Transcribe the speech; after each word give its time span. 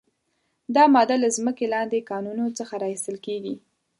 دا 0.75 0.83
ماده 0.95 1.15
له 1.23 1.29
ځمکې 1.37 1.65
لاندې 1.73 2.07
کانونو 2.09 2.45
څخه 2.59 2.73
را 2.81 2.87
ایستل 2.93 3.17
کیږي. 3.25 3.55